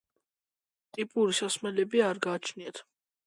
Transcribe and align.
ტიპური 0.97 1.35
სახამებელი 1.41 2.03
არ 2.09 2.21
გააჩნიათ. 2.29 2.83